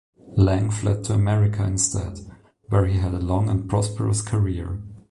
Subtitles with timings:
[0.35, 2.21] Lang fled to America instead,
[2.69, 4.79] where he had a long and prosperous career.